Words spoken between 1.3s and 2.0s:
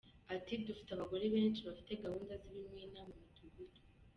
benshi bafite